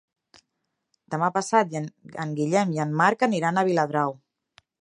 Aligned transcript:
Demà 1.15 1.29
passat 1.35 1.77
en 1.81 2.33
Guillem 2.41 2.75
i 2.79 2.83
en 2.89 2.99
Marc 3.03 3.29
aniran 3.31 3.61
a 3.63 3.67
Viladrau. 3.73 4.21